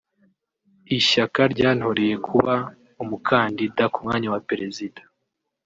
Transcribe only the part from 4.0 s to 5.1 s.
mwanya wa Perezida